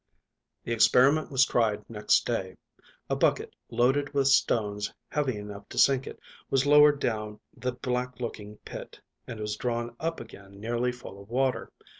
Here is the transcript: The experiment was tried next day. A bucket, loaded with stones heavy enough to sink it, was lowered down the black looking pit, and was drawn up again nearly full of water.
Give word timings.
The 0.63 0.73
experiment 0.73 1.29
was 1.29 1.45
tried 1.45 1.87
next 1.87 2.25
day. 2.25 2.55
A 3.07 3.15
bucket, 3.15 3.55
loaded 3.69 4.15
with 4.15 4.29
stones 4.29 4.91
heavy 5.11 5.37
enough 5.37 5.69
to 5.69 5.77
sink 5.77 6.07
it, 6.07 6.19
was 6.49 6.65
lowered 6.65 6.99
down 6.99 7.39
the 7.55 7.73
black 7.73 8.19
looking 8.19 8.57
pit, 8.65 8.99
and 9.27 9.39
was 9.39 9.55
drawn 9.55 9.95
up 9.99 10.19
again 10.19 10.59
nearly 10.59 10.91
full 10.91 11.21
of 11.21 11.29
water. 11.29 11.71